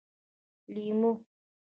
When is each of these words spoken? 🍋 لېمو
🍋 0.67 0.69
لېمو 0.73 1.11